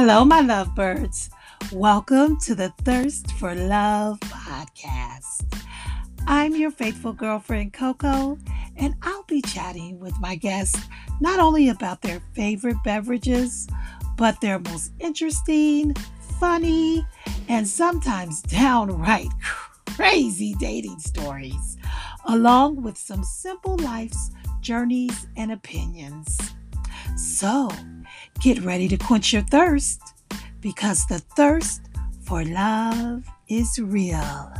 Hello, 0.00 0.24
my 0.24 0.42
lovebirds. 0.42 1.28
Welcome 1.72 2.38
to 2.42 2.54
the 2.54 2.72
Thirst 2.84 3.32
for 3.32 3.52
Love 3.56 4.20
podcast. 4.20 5.42
I'm 6.24 6.54
your 6.54 6.70
faithful 6.70 7.12
girlfriend, 7.12 7.72
Coco, 7.72 8.38
and 8.76 8.94
I'll 9.02 9.24
be 9.24 9.42
chatting 9.42 9.98
with 9.98 10.14
my 10.20 10.36
guests 10.36 10.80
not 11.20 11.40
only 11.40 11.68
about 11.68 12.02
their 12.02 12.20
favorite 12.32 12.76
beverages, 12.84 13.66
but 14.16 14.40
their 14.40 14.60
most 14.60 14.92
interesting, 15.00 15.94
funny, 16.38 17.04
and 17.48 17.66
sometimes 17.66 18.40
downright 18.42 19.32
crazy 19.96 20.54
dating 20.60 21.00
stories, 21.00 21.76
along 22.26 22.82
with 22.82 22.96
some 22.96 23.24
simple 23.24 23.76
life's 23.78 24.30
journeys 24.60 25.26
and 25.36 25.50
opinions. 25.50 26.38
So, 27.16 27.68
get 28.40 28.62
ready 28.64 28.88
to 28.88 28.96
quench 28.96 29.32
your 29.32 29.42
thirst 29.42 30.00
because 30.60 31.06
the 31.06 31.18
thirst 31.36 31.82
for 32.22 32.44
love 32.44 33.24
is 33.48 33.78
real. 33.78 34.52